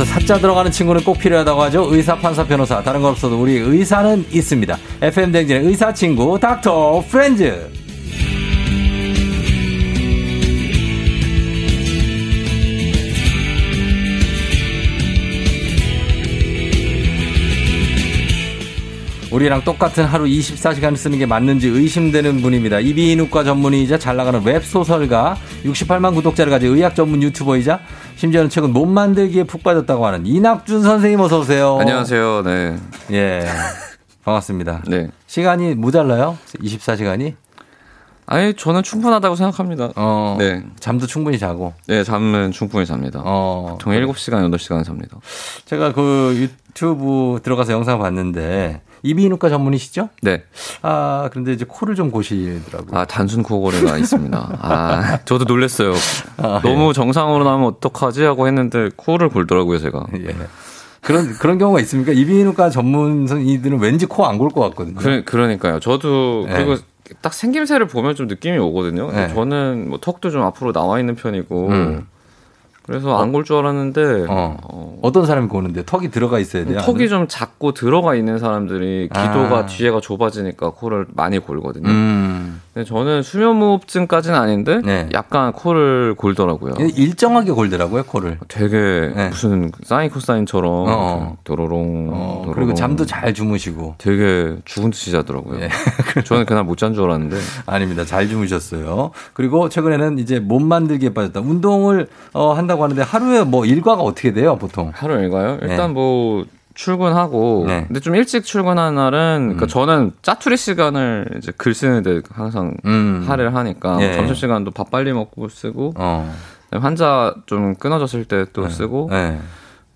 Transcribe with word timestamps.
그래서 0.00 0.14
사자 0.14 0.38
들어가는 0.38 0.70
친구는 0.70 1.04
꼭 1.04 1.18
필요하다고 1.18 1.62
하죠. 1.64 1.94
의사, 1.94 2.16
판사, 2.16 2.42
변호사. 2.42 2.82
다른 2.82 3.02
건 3.02 3.10
없어도 3.10 3.38
우리 3.38 3.58
의사는 3.58 4.24
있습니다. 4.30 4.78
FM 5.02 5.30
댕진의 5.30 5.66
의사 5.66 5.92
친구 5.92 6.40
닥터 6.40 7.04
프렌즈. 7.06 7.68
우리랑 19.40 19.64
똑같은 19.64 20.04
하루 20.04 20.26
24시간 20.26 20.94
쓰는 20.94 21.18
게 21.18 21.24
맞는지 21.24 21.66
의심되는 21.68 22.42
분입니다. 22.42 22.80
이비인후과 22.80 23.42
전문의이자 23.42 23.98
잘 23.98 24.16
나가는 24.16 24.44
웹 24.44 24.62
소설가, 24.62 25.34
68만 25.64 26.14
구독자를 26.14 26.50
가진 26.50 26.76
의학 26.76 26.94
전문 26.94 27.22
유튜버이자 27.22 27.80
심지어는 28.16 28.50
최근 28.50 28.74
몸 28.74 28.92
만들기에 28.92 29.44
푹 29.44 29.62
빠졌다고 29.62 30.04
하는 30.04 30.26
이낙준 30.26 30.82
선생님 30.82 31.20
어서 31.20 31.40
오세요. 31.40 31.78
안녕하세요. 31.80 32.42
네. 32.42 32.76
예. 33.12 33.46
반갑습니다. 34.24 34.82
네. 34.86 35.08
시간이 35.26 35.74
모자라요? 35.74 36.36
24시간이? 36.62 37.34
아니, 38.26 38.52
저는 38.52 38.82
충분하다고 38.82 39.36
생각합니다. 39.36 39.88
어. 39.96 40.36
네. 40.38 40.62
잠도 40.80 41.06
충분히 41.06 41.38
자고. 41.38 41.72
네, 41.86 42.04
잠은 42.04 42.52
충분히 42.52 42.84
잡니다. 42.84 43.22
어. 43.24 43.78
총 43.80 43.94
7시간, 43.94 44.54
8시간 44.54 44.84
잡니다. 44.84 45.16
제가 45.64 45.94
그 45.94 46.34
유튜브 46.36 47.40
들어가서 47.42 47.72
영상 47.72 47.98
봤는데 47.98 48.82
이비인후과 49.02 49.48
전문이시죠? 49.48 50.08
네. 50.22 50.42
아, 50.82 51.28
그런데 51.30 51.52
이제 51.52 51.64
코를 51.66 51.94
좀 51.94 52.10
고시더라고요. 52.10 52.98
아, 52.98 53.04
단순 53.04 53.42
코골이가 53.42 53.96
있습니다. 53.98 54.58
아, 54.60 55.18
저도 55.24 55.44
놀랐어요. 55.44 55.92
아, 56.38 56.60
너무 56.62 56.92
정상으로 56.92 57.44
나면 57.44 57.66
어떡하지? 57.66 58.22
하고 58.24 58.46
했는데 58.46 58.90
코를 58.96 59.28
골더라고요, 59.30 59.78
제가. 59.78 60.06
예. 60.14 60.34
그런 61.00 61.32
그런 61.38 61.56
경우가 61.58 61.80
있습니까? 61.80 62.12
이비인후과 62.12 62.68
전문의들은 62.70 63.78
왠지 63.80 64.04
코 64.06 64.26
안 64.26 64.36
골 64.38 64.50
것 64.50 64.60
같거든요. 64.70 64.96
그, 64.96 65.22
그러니까요. 65.24 65.80
저도, 65.80 66.44
네. 66.46 66.54
그리고 66.56 66.76
딱 67.22 67.32
생김새를 67.32 67.88
보면 67.88 68.14
좀 68.14 68.26
느낌이 68.26 68.58
오거든요. 68.58 69.10
네. 69.10 69.28
저는 69.34 69.88
뭐 69.88 69.98
턱도 69.98 70.30
좀 70.30 70.42
앞으로 70.42 70.72
나와 70.72 71.00
있는 71.00 71.14
편이고. 71.16 71.68
음. 71.68 72.06
그래서 72.90 73.16
안 73.22 73.30
골 73.30 73.44
줄 73.44 73.56
알았는데. 73.56 74.26
어. 74.28 74.56
어, 74.64 74.98
어 75.02 75.10
떤 75.12 75.24
사람이 75.26 75.46
고는데 75.48 75.84
턱이 75.86 76.10
들어가 76.10 76.38
있어야 76.40 76.64
돼요. 76.64 76.80
턱이 76.80 77.08
좀 77.08 77.26
작고 77.28 77.72
들어가 77.72 78.14
있는 78.16 78.38
사람들이 78.38 79.08
기도가 79.08 79.58
아. 79.58 79.66
뒤에가 79.66 80.00
좁아지니까 80.00 80.70
코를 80.70 81.06
많이 81.14 81.38
골거든요. 81.38 81.88
음. 81.88 82.60
근데 82.72 82.86
저는 82.86 83.22
수면무호흡증까지는 83.24 84.38
아닌데 84.38 84.80
네. 84.84 85.08
약간 85.12 85.52
코를 85.52 86.14
골더라고요. 86.16 86.74
일정하게 86.96 87.50
골더라고요 87.50 88.04
코를. 88.04 88.38
되게 88.46 89.12
네. 89.14 89.28
무슨 89.28 89.72
사인 89.82 90.08
코사인처럼 90.08 90.70
어. 90.88 91.36
도로롱, 91.42 92.10
어, 92.12 92.42
도로롱. 92.44 92.54
그리고 92.54 92.74
잠도 92.74 93.04
잘 93.06 93.34
주무시고. 93.34 93.96
되게 93.98 94.54
죽은 94.64 94.90
듯이 94.90 95.10
자더라고요. 95.10 95.60
예. 95.62 95.68
저는 96.24 96.46
그날 96.46 96.62
못 96.64 96.76
잔 96.80 96.94
줄 96.94 97.04
알았는데 97.04 97.36
아닙니다. 97.66 98.04
잘 98.04 98.28
주무셨어요. 98.28 99.10
그리고 99.34 99.68
최근에는 99.68 100.18
이제 100.20 100.38
몸 100.38 100.66
만들기에 100.68 101.12
빠졌다. 101.12 101.40
운동을 101.40 102.06
어, 102.32 102.52
한다고 102.52 102.84
하는데 102.84 103.02
하루에 103.02 103.42
뭐 103.42 103.64
일과가 103.66 104.00
어떻게 104.02 104.32
돼요, 104.32 104.56
보통? 104.56 104.92
하루 104.94 105.18
일과요? 105.20 105.58
네. 105.60 105.66
일단 105.70 105.92
뭐 105.92 106.44
출근하고 106.74 107.64
네. 107.66 107.84
근데 107.86 108.00
좀 108.00 108.14
일찍 108.14 108.44
출근하는 108.44 108.94
날은 108.94 109.38
그러니까 109.56 109.66
음. 109.66 109.68
저는 109.68 110.12
짜투리 110.22 110.56
시간을 110.56 111.26
이제 111.38 111.52
글 111.56 111.74
쓰는데 111.74 112.22
항상 112.30 112.74
음. 112.84 113.24
할애를 113.26 113.54
하니까 113.54 113.98
예. 114.00 114.12
점심 114.14 114.34
시간도 114.34 114.70
밥 114.70 114.90
빨리 114.90 115.12
먹고 115.12 115.48
쓰고 115.48 115.94
어. 115.96 116.32
환자 116.72 117.34
좀 117.46 117.74
끊어졌을 117.74 118.24
때또 118.24 118.62
네. 118.64 118.70
쓰고 118.70 119.08
네. 119.10 119.38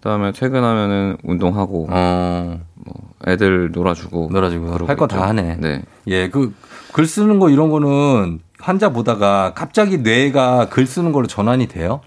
그다음에 0.00 0.32
퇴근하면은 0.32 1.16
운동하고 1.22 1.86
어. 1.90 2.60
뭐 2.74 2.94
애들 3.26 3.70
놀아주고 3.72 4.28
놀아주고 4.32 4.86
할 4.86 4.96
거 4.96 5.06
다. 5.06 5.28
하네. 5.28 5.56
네. 5.60 5.82
예, 6.08 6.28
그 6.28 6.52
글 6.92 7.06
쓰는 7.06 7.40
거 7.40 7.50
이런 7.50 7.70
거는 7.70 8.38
환자 8.60 8.90
보다가 8.90 9.52
갑자기 9.56 9.98
뇌가 9.98 10.68
글 10.68 10.86
쓰는 10.86 11.10
걸로 11.10 11.26
전환이 11.26 11.66
돼요? 11.66 12.02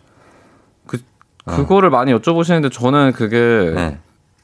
그거를 1.46 1.90
많이 1.90 2.14
여쭤보시는데 2.14 2.72
저는 2.72 3.12
그게 3.14 3.38
어. 3.38 3.76
네. 3.76 3.98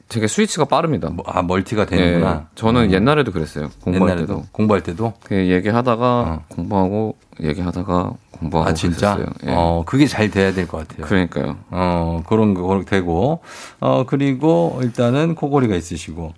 되게 0.08 0.26
스위치가 0.28 0.64
빠릅니다. 0.66 1.08
뭐, 1.10 1.24
아, 1.26 1.42
멀티가 1.42 1.82
예, 1.82 1.86
되는구나. 1.86 2.48
저는 2.54 2.82
음. 2.84 2.92
옛날에도 2.92 3.32
그랬어요. 3.32 3.70
공부할 3.82 4.10
옛날에도 4.10 4.34
때도. 4.36 4.46
공부할 4.52 4.82
때도 4.82 5.14
그 5.24 5.34
얘기하다가 5.48 6.20
어. 6.20 6.42
공부하고 6.48 7.16
얘기하다가 7.42 8.12
공부하고 8.32 8.68
아 8.68 8.74
진짜 8.74 9.14
그랬었어요. 9.16 9.34
예. 9.46 9.54
어 9.56 9.82
그게 9.86 10.06
잘 10.06 10.30
돼야 10.30 10.52
될 10.52 10.66
것 10.68 10.86
같아요. 10.86 11.06
그러니까요. 11.06 11.56
어 11.70 12.22
그런 12.28 12.54
거 12.54 12.82
되고 12.86 13.40
어 13.80 14.04
그리고 14.06 14.78
일단은 14.82 15.34
코골이가 15.34 15.74
있으시고 15.74 16.32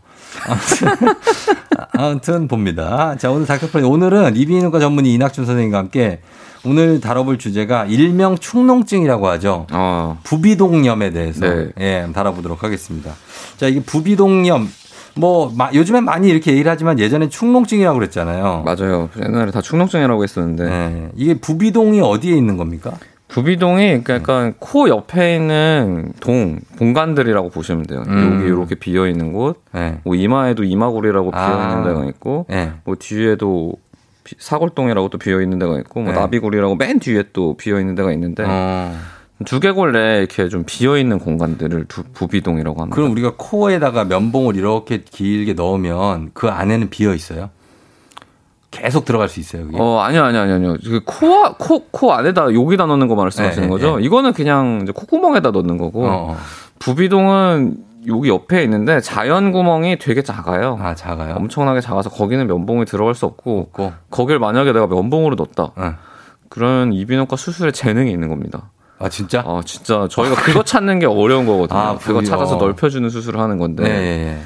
아무튼, 0.47 0.89
아무튼 1.93 2.49
봅니다. 2.49 3.17
자 3.17 3.31
오늘 3.31 3.47
닥터플레이 3.47 3.87
오늘은 3.87 4.37
이비인후과 4.37 4.79
전문의 4.79 5.13
이낙준 5.15 5.45
선생님과 5.45 5.79
함께 5.79 6.21
오늘 6.65 7.01
다뤄볼 7.01 7.39
주제가 7.39 7.85
일명 7.87 8.37
축농증이라고 8.37 9.29
하죠. 9.29 9.67
아, 9.71 10.17
부비동염에 10.25 11.11
대해서 11.11 11.47
네. 11.49 11.69
예, 11.81 12.07
다뤄보도록 12.13 12.63
하겠습니다. 12.65 13.13
자, 13.57 13.69
이게 13.69 13.81
부비동염 13.81 14.69
뭐 15.19 15.53
마- 15.57 15.71
요즘엔 15.73 16.05
많이 16.05 16.29
이렇게 16.29 16.53
얘기를 16.53 16.71
하지만 16.71 16.99
예전에 16.99 17.29
축농증이라고 17.29 17.99
그랬잖아요. 17.99 18.65
맞아요. 18.67 19.09
옛날에 19.23 19.51
다 19.51 19.61
축농증이라고 19.63 20.23
했었는데 20.23 20.65
예, 20.71 21.09
이게 21.15 21.35
부비동이 21.39 22.01
어디에 22.01 22.37
있는 22.37 22.57
겁니까? 22.57 22.93
부비동이 23.29 24.03
그러니까 24.05 24.15
약간 24.15 24.55
코 24.61 24.89
옆에 24.89 25.35
있는 25.35 26.13
동 26.21 26.61
공간들이라고 26.79 27.51
보시면 27.51 27.83
돼요. 27.85 28.05
음. 28.07 28.37
여기 28.37 28.47
이렇게 28.47 28.75
비어 28.77 29.09
있는 29.09 29.33
곳, 29.33 29.63
예. 29.75 29.99
뭐 30.05 30.15
이마에도 30.15 30.63
이마골이라고 30.63 31.31
아. 31.35 31.47
비어 31.47 31.69
있는 31.69 31.85
데가 31.85 32.05
있고, 32.11 32.47
예. 32.53 32.73
뭐 32.85 32.95
뒤에도 32.97 33.73
비- 33.73 33.86
사골동이라고 34.39 35.09
또 35.09 35.19
비어 35.19 35.41
있는 35.41 35.59
데가 35.59 35.79
있고, 35.81 36.01
뭐 36.01 36.13
네. 36.13 36.19
나비골이라고 36.19 36.77
맨 36.77 36.99
뒤에 36.99 37.25
또 37.33 37.57
비어 37.57 37.79
있는 37.81 37.95
데가 37.95 38.13
있는데 38.13 38.45
어. 38.47 38.95
두개골 39.45 39.93
내 39.93 40.19
이렇게 40.19 40.49
좀 40.49 40.65
비어 40.67 40.97
있는 40.97 41.19
공간들을 41.19 41.85
두, 41.89 42.03
부비동이라고 42.05 42.81
합니다. 42.81 42.95
그럼 42.95 43.11
우리가 43.13 43.35
코에다가 43.37 44.05
면봉을 44.05 44.57
이렇게 44.57 45.03
길게 45.05 45.53
넣으면 45.53 46.31
그 46.33 46.49
안에는 46.49 46.89
비어 46.91 47.15
있어요? 47.15 47.51
계속 48.71 49.05
들어갈 49.05 49.29
수 49.29 49.41
있어요, 49.41 49.65
그게? 49.67 49.79
어 49.81 50.01
아니요 50.01 50.23
아니요 50.25 50.41
아니요 50.43 50.55
아니요. 50.57 50.77
그 50.85 51.01
코와 51.05 51.55
코 51.59 51.87
코 51.91 52.13
안에다 52.13 52.53
여기다 52.53 52.85
넣는 52.87 53.09
거 53.09 53.15
말씀하시는 53.15 53.69
네, 53.69 53.71
거죠? 53.71 53.97
네. 53.99 54.05
이거는 54.05 54.33
그냥 54.35 54.81
이제 54.83 54.93
콧구멍에다 54.93 55.51
넣는 55.51 55.79
거고 55.79 56.05
어, 56.07 56.11
어. 56.33 56.37
부비동은 56.79 57.77
여기 58.09 58.29
옆에 58.29 58.63
있는데 58.65 59.01
자연 59.01 59.53
구멍이 59.53 59.99
되게 59.99 60.23
작아요. 60.23 60.79
아, 60.81 60.95
작아요? 60.95 61.35
엄청나게 61.35 61.81
작아서 61.81 62.11
거기는 62.11 62.47
면봉이 62.47 62.85
들어갈 62.85 63.15
수 63.15 63.27
없고 63.27 63.61
없고. 63.61 63.93
거길 64.11 64.39
만약에 64.39 64.73
내가 64.73 64.87
면봉으로 64.87 65.37
넣었다. 65.37 65.73
어. 65.75 65.95
그런 66.49 66.93
이비인후과 66.93 67.37
수술에 67.37 67.73
재능이 67.73 68.11
있는 68.11 68.29
겁니다. 68.29 68.71
아, 68.99 69.09
진짜? 69.09 69.41
아 69.47 69.61
진짜 69.65 70.09
저희가 70.11 70.37
그거 70.37 70.63
찾는 70.63 71.01
게 71.01 71.07
어려운 71.07 71.47
거거든요. 71.47 71.79
아, 71.79 71.99
그거 71.99 72.23
찾아서 72.23 72.57
어. 72.57 72.59
넓혀주는 72.59 73.09
수술을 73.11 73.41
하는 73.41 73.59
건데 73.59 73.83
네. 73.83 74.41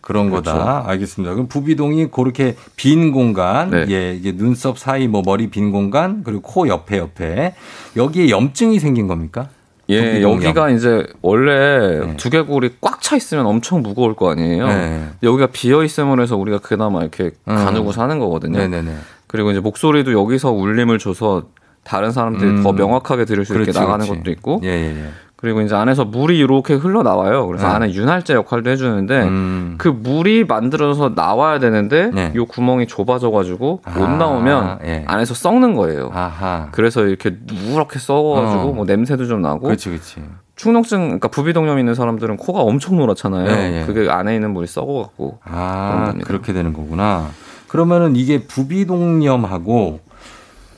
그런 0.00 0.30
그렇죠. 0.30 0.52
거다. 0.52 0.84
알겠습니다. 0.86 1.34
그럼 1.34 1.48
부비동이 1.48 2.06
그렇게 2.10 2.56
빈 2.76 3.12
공간, 3.12 3.70
네. 3.70 3.84
예, 3.90 4.14
이게 4.14 4.34
눈썹 4.34 4.78
사이, 4.78 5.06
뭐 5.06 5.22
머리 5.22 5.50
빈 5.50 5.70
공간, 5.70 6.22
그리고 6.24 6.40
코 6.40 6.66
옆에 6.66 6.96
옆에 6.96 7.54
여기에 7.94 8.30
염증이 8.30 8.78
생긴 8.78 9.06
겁니까? 9.06 9.48
예. 9.90 10.22
여기가 10.22 10.70
이제 10.70 11.06
원래 11.22 12.00
네. 12.00 12.16
두개골이 12.16 12.76
꽉 12.80 12.98
차 13.08 13.16
있으면 13.16 13.46
엄청 13.46 13.80
무거울 13.82 14.14
거 14.14 14.30
아니에요. 14.30 14.66
네. 14.66 15.08
여기가 15.22 15.46
비어 15.46 15.82
있음으로 15.82 16.22
해서 16.22 16.36
우리가 16.36 16.58
그나마 16.58 17.00
이렇게 17.00 17.30
음. 17.48 17.54
가누고 17.54 17.92
사는 17.92 18.18
거거든요. 18.18 18.58
네네네. 18.58 18.94
그리고 19.26 19.50
이제 19.50 19.60
목소리도 19.60 20.12
여기서 20.12 20.50
울림을 20.52 20.98
줘서 20.98 21.44
다른 21.84 22.12
사람들이 22.12 22.50
음. 22.50 22.62
더 22.62 22.72
명확하게 22.72 23.24
들을 23.24 23.46
수 23.46 23.54
있게 23.54 23.62
그렇지, 23.62 23.78
나가는 23.78 24.04
그렇지. 24.04 24.20
것도 24.20 24.30
있고 24.30 24.60
예, 24.64 24.68
예, 24.68 25.04
예. 25.04 25.08
그리고 25.40 25.60
이제 25.60 25.72
안에서 25.76 26.04
물이 26.04 26.36
이렇게 26.36 26.74
흘러 26.74 27.04
나와요. 27.04 27.46
그래서 27.46 27.68
네. 27.68 27.72
안에 27.72 27.92
윤활제 27.92 28.34
역할도 28.34 28.70
해주는데 28.70 29.22
음. 29.22 29.74
그 29.78 29.86
물이 29.86 30.42
만들어서 30.42 31.12
나와야 31.14 31.60
되는데 31.60 32.10
네. 32.12 32.32
요 32.34 32.44
구멍이 32.44 32.88
좁아져가지고 32.88 33.82
못 33.94 34.04
아, 34.04 34.16
나오면 34.16 34.80
예. 34.84 35.04
안에서 35.06 35.34
썩는 35.34 35.76
거예요. 35.76 36.10
아하. 36.12 36.66
그래서 36.72 37.04
이렇게 37.04 37.36
누렇게 37.46 38.00
썩어가지고 38.00 38.62
어. 38.62 38.72
뭐 38.72 38.84
냄새도 38.84 39.26
좀 39.26 39.40
나고 39.40 39.60
그렇지, 39.60 39.90
그렇지. 39.90 40.24
축농증, 40.56 41.04
그러니까 41.04 41.28
부비동염 41.28 41.78
있는 41.78 41.94
사람들은 41.94 42.36
코가 42.36 42.62
엄청 42.62 42.96
노랗잖아요. 42.96 43.48
예, 43.48 43.80
예. 43.82 43.86
그게 43.86 44.10
안에 44.10 44.34
있는 44.34 44.52
물이 44.52 44.66
썩어갖고. 44.66 45.38
아. 45.44 46.14
그렇게 46.24 46.52
되는 46.52 46.72
거구나. 46.72 47.28
그러면은 47.68 48.16
이게 48.16 48.42
부비동염하고 48.42 50.00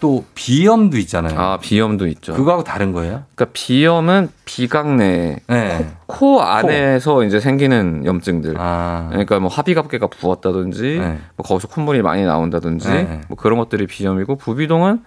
또 0.00 0.24
비염도 0.34 0.96
있잖아요. 0.98 1.38
아 1.38 1.58
비염도 1.58 2.06
있죠. 2.08 2.34
그거하고 2.34 2.64
다른 2.64 2.92
거예요? 2.92 3.22
그러니까 3.34 3.52
비염은 3.52 4.30
비강 4.44 4.96
내 4.96 5.36
네. 5.46 5.86
코 6.06 6.42
안에서 6.42 7.22
이제 7.24 7.38
생기는 7.38 8.04
염증들. 8.04 8.54
아. 8.58 9.08
그러니까 9.10 9.38
뭐 9.38 9.48
합의갑계가 9.50 10.08
부었다든지, 10.08 10.98
네. 10.98 11.18
뭐 11.36 11.44
거기서 11.44 11.68
콧물이 11.68 12.02
많이 12.02 12.24
나온다든지, 12.24 12.88
네. 12.88 13.20
뭐 13.28 13.36
그런 13.36 13.58
것들이 13.58 13.86
비염이고 13.86 14.36
부비동은 14.36 15.04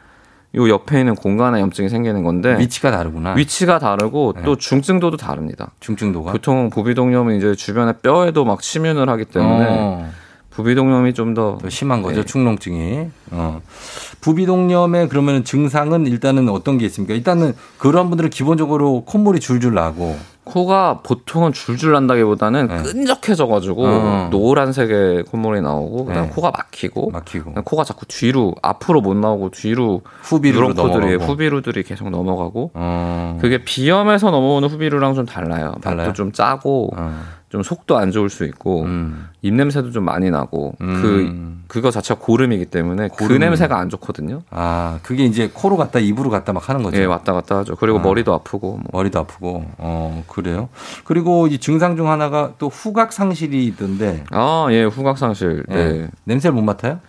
요 0.56 0.69
옆에 0.69 1.00
있는 1.00 1.16
공간에 1.16 1.60
염증이 1.60 1.89
생기는 1.89 2.24
건데 2.24 2.57
위치가 2.60 2.92
다르구나. 2.92 3.34
위치가 3.34 3.80
다르고 3.80 4.34
네. 4.36 4.44
또 4.44 4.56
중증도도 4.56 5.18
다릅니다. 5.18 5.72
중증도가. 5.80 6.31
보통 6.31 6.69
부비동염은 6.69 7.36
이제 7.38 7.56
주변에 7.56 7.94
뼈에도 8.04 8.46
막 8.46 8.62
침윤을 8.62 9.10
하기 9.10 9.25
때문에 9.25 9.66
어, 9.68 10.12
부비동염이 10.55 11.13
좀더더 11.13 11.69
심한 11.69 12.01
거죠. 12.01 12.21
네. 12.21 12.25
축농증이. 12.25 13.07
어. 13.31 13.61
부비동염의 14.21 15.09
그러면 15.09 15.44
증상은 15.44 16.05
일단은 16.05 16.50
어떤 16.50 16.77
게 16.77 16.85
있습니까? 16.85 17.13
일단은 17.13 17.53
그런 17.77 18.09
분들은 18.09 18.29
기본적으로 18.29 19.03
콧물이 19.05 19.39
줄줄 19.39 19.73
나고 19.73 20.15
코가 20.44 21.00
보통은 21.03 21.53
줄줄 21.53 21.94
난다기보다는 21.94 22.67
네. 22.67 22.83
끈적해져가지고 22.83 23.85
어. 23.85 24.27
노란색의 24.29 25.23
콧물이 25.23 25.61
나오고 25.61 26.05
그다음 26.05 26.25
네. 26.25 26.31
코가 26.31 26.51
막히고 26.51 27.11
막히고 27.11 27.53
코가 27.63 27.83
자꾸 27.83 28.05
뒤로 28.05 28.53
앞으로 28.61 29.01
못 29.01 29.15
나오고 29.15 29.50
뒤로 29.51 30.01
후비로 30.21 30.59
누런코들이 30.59 31.13
넘어가고. 31.13 31.31
후비루들이 31.31 31.83
계속 31.83 32.09
넘어가고 32.09 32.71
어. 32.73 33.38
그게 33.41 33.63
비염에서 33.63 34.31
넘어오는 34.31 34.69
후비루랑 34.69 35.15
좀 35.15 35.25
달라요. 35.25 35.73
달라요? 35.81 36.13
좀 36.13 36.31
짜고 36.31 36.91
어. 36.95 37.23
좀 37.53 37.61
속도 37.61 37.97
안 37.97 38.09
좋을 38.09 38.31
수 38.31 38.45
있고 38.45 38.81
음. 38.81 39.27
입 39.44 39.53
냄새도 39.53 39.91
좀 39.91 40.03
많이 40.05 40.31
나고 40.31 40.73
그 40.79 40.85
음. 40.85 41.63
그거 41.67 41.91
자체가 41.91 42.19
고름이기 42.19 42.65
때문에 42.65 43.09
그 43.09 43.27
고름. 43.27 43.38
냄새가 43.41 43.77
안 43.77 43.89
좋거든요. 43.89 44.41
아, 44.50 44.97
그게 45.03 45.23
이제 45.25 45.51
코로 45.53 45.77
갔다 45.77 46.00
입으로 46.00 46.31
갔다 46.31 46.51
막 46.51 46.67
하는 46.67 46.81
거죠. 46.81 46.97
예, 46.97 47.05
왔다 47.05 47.31
갔다 47.31 47.59
하죠. 47.59 47.75
그리고 47.75 48.00
아. 48.00 48.01
머리도 48.01 48.33
아프고 48.33 48.77
뭐. 48.77 48.85
머리도 48.91 49.19
아프고. 49.19 49.65
어, 49.77 50.23
그래요. 50.27 50.69
그리고 51.03 51.45
이 51.45 51.59
증상 51.59 51.95
중 51.95 52.09
하나가 52.09 52.53
또 52.57 52.69
후각 52.69 53.13
상실이 53.13 53.67
있던데 53.67 54.23
아, 54.31 54.65
예, 54.71 54.85
후각 54.85 55.19
상실. 55.19 55.63
예. 55.69 55.75
네. 55.75 56.07
냄새를 56.23 56.55
못 56.55 56.63
맡아요? 56.63 57.01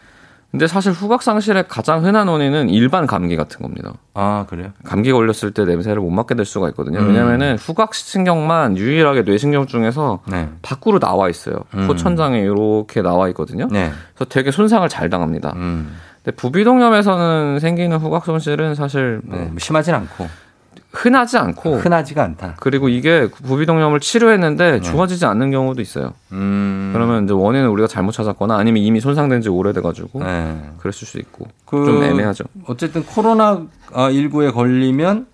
근데 0.54 0.68
사실 0.68 0.92
후각 0.92 1.24
상실의 1.24 1.64
가장 1.66 2.04
흔한 2.04 2.28
원인은 2.28 2.68
일반 2.68 3.08
감기 3.08 3.34
같은 3.34 3.60
겁니다. 3.60 3.94
아, 4.14 4.46
그래요? 4.48 4.68
감기 4.84 5.10
걸렸을 5.10 5.50
때 5.52 5.64
냄새를 5.64 6.00
못 6.00 6.10
맡게 6.10 6.36
될 6.36 6.46
수가 6.46 6.68
있거든요. 6.68 7.00
음. 7.00 7.08
왜냐면은 7.08 7.56
후각 7.58 7.92
신경만 7.92 8.76
유일하게 8.76 9.22
뇌신경 9.22 9.66
중에서 9.66 10.20
네. 10.28 10.48
밖으로 10.62 11.00
나와 11.00 11.28
있어요. 11.28 11.56
음. 11.74 11.88
코천장에 11.88 12.38
이렇게 12.38 13.02
나와 13.02 13.26
있거든요. 13.30 13.66
네. 13.68 13.90
그래서 14.14 14.28
되게 14.28 14.52
손상을 14.52 14.88
잘 14.88 15.10
당합니다. 15.10 15.54
음. 15.56 15.96
근데 16.22 16.36
부비동염에서는 16.36 17.58
생기는 17.58 17.96
후각 17.96 18.24
손실은 18.24 18.76
사실 18.76 19.22
뭐 19.24 19.36
네. 19.36 19.44
뭐 19.46 19.56
심하진 19.58 19.94
않고 19.94 20.28
흔하지 20.94 21.36
않고 21.38 21.76
흔하지가 21.76 22.22
않다. 22.22 22.54
그리고 22.60 22.88
이게 22.88 23.28
부비동염을 23.28 24.00
치료했는데 24.00 24.80
좋아지지 24.80 25.26
않는 25.26 25.50
경우도 25.50 25.82
있어요. 25.82 26.14
음. 26.32 26.90
그러면 26.94 27.24
이제 27.24 27.34
원인을 27.34 27.68
우리가 27.68 27.88
잘못 27.88 28.12
찾았거나 28.12 28.56
아니면 28.56 28.82
이미 28.82 29.00
손상된 29.00 29.42
지 29.42 29.48
오래돼가지고 29.48 30.20
네. 30.22 30.60
그랬을 30.78 31.06
수 31.06 31.18
있고 31.18 31.48
그 31.66 31.84
좀 31.84 32.02
애매하죠. 32.02 32.44
어쨌든 32.66 33.04
코로나 33.04 33.62
19에 33.92 34.52
걸리면 34.54 35.26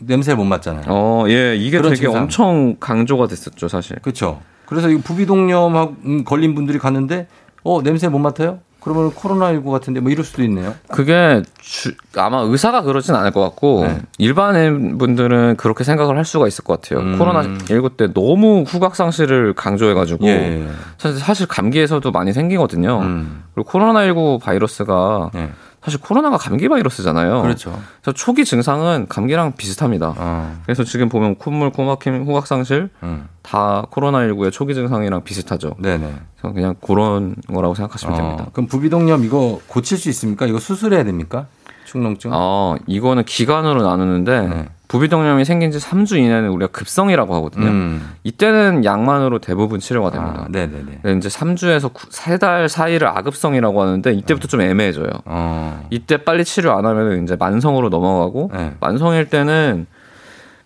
냄새를 0.00 0.36
못 0.36 0.44
맡잖아요. 0.44 0.84
어, 0.88 1.24
예, 1.28 1.54
이게 1.56 1.80
되게 1.82 1.96
증상. 1.96 2.22
엄청 2.22 2.76
강조가 2.80 3.26
됐었죠, 3.26 3.68
사실. 3.68 3.96
그렇죠. 4.00 4.40
그래서 4.66 4.88
이 4.88 4.96
부비동염 4.98 5.96
음, 6.06 6.24
걸린 6.24 6.54
분들이 6.54 6.78
갔는데 6.78 7.26
어 7.64 7.82
냄새 7.82 8.08
못 8.08 8.18
맡아요? 8.18 8.60
그러면 8.82 9.10
코로나19 9.12 9.70
같은데 9.70 10.00
뭐 10.00 10.10
이럴 10.10 10.24
수도 10.24 10.42
있네요. 10.42 10.74
그게 10.88 11.42
주- 11.60 11.92
아마 12.16 12.40
의사가 12.40 12.82
그러진 12.82 13.14
않을 13.14 13.30
것 13.30 13.40
같고 13.40 13.84
네. 13.86 14.00
일반인 14.18 14.98
분들은 14.98 15.56
그렇게 15.56 15.84
생각을 15.84 16.16
할 16.16 16.24
수가 16.24 16.48
있을 16.48 16.64
것 16.64 16.80
같아요. 16.80 17.00
음. 17.00 17.16
코로나 17.18 17.42
19 17.68 17.90
때 17.96 18.12
너무 18.12 18.62
후각 18.66 18.96
상실을 18.96 19.54
강조해가지고 19.54 20.26
예. 20.26 20.68
사실, 20.98 21.18
사실 21.20 21.46
감기에서도 21.46 22.10
많이 22.10 22.32
생기거든요. 22.32 22.98
음. 23.02 23.44
그리고 23.54 23.70
코로나 23.70 24.04
19 24.04 24.40
바이러스가 24.42 25.30
예. 25.36 25.50
사실 25.82 26.00
코로나가 26.00 26.38
감기 26.38 26.68
바이러스잖아요. 26.68 27.42
그렇죠. 27.42 27.76
그래서 28.00 28.14
초기 28.14 28.44
증상은 28.44 29.06
감기랑 29.08 29.54
비슷합니다. 29.56 30.14
어. 30.16 30.60
그래서 30.64 30.84
지금 30.84 31.08
보면 31.08 31.36
콧물, 31.36 31.70
코막힘, 31.70 32.24
후각 32.24 32.46
상실 32.46 32.88
음. 33.02 33.28
다 33.42 33.84
코로나19의 33.90 34.52
초기 34.52 34.74
증상이랑 34.74 35.24
비슷하죠. 35.24 35.74
네네. 35.78 36.14
그래서 36.36 36.54
그냥 36.54 36.76
그런 36.80 37.34
거라고 37.52 37.74
생각하시면 37.74 38.14
어, 38.14 38.16
됩니다. 38.16 38.46
그럼 38.52 38.68
부비동염 38.68 39.24
이거 39.24 39.60
고칠 39.66 39.98
수 39.98 40.08
있습니까? 40.10 40.46
이거 40.46 40.60
수술해야 40.60 41.02
됩니까? 41.02 41.46
축농증? 41.84 42.30
어, 42.32 42.76
이거는 42.86 43.24
기간으로 43.24 43.82
나누는데 43.82 44.40
네. 44.48 44.68
부비동염이 44.92 45.46
생긴 45.46 45.70
지 45.70 45.78
3주 45.78 46.18
이내는 46.18 46.50
우리가 46.50 46.70
급성이라고 46.70 47.34
하거든요. 47.36 47.64
음. 47.64 48.12
이때는 48.24 48.84
약만으로 48.84 49.38
대부분 49.38 49.80
치료가 49.80 50.10
됩니다. 50.10 50.42
아, 50.44 50.48
네네네. 50.50 50.98
근데 51.02 51.16
이제 51.16 51.30
3주에서 51.30 51.90
3달 51.94 52.68
사이를 52.68 53.08
악읍성이라고 53.08 53.80
하는데 53.80 54.12
이때부터 54.12 54.48
좀 54.48 54.60
애매해져요. 54.60 55.08
어. 55.24 55.88
이때 55.88 56.18
빨리 56.18 56.44
치료 56.44 56.72
안 56.72 56.84
하면 56.84 57.24
이제 57.24 57.36
만성으로 57.36 57.88
넘어가고 57.88 58.50
네. 58.52 58.74
만성일 58.80 59.30
때는 59.30 59.86